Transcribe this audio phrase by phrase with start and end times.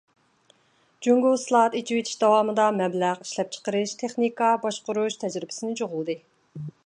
[1.07, 6.19] جۇڭگو ئىسلاھات ئېچىۋېتىش داۋامىدا مەبلەغ، ئىشلەپچىقىرىش، تېخنىكا، باشقۇرۇش تەجرىبىسىنى جۇغلىدى.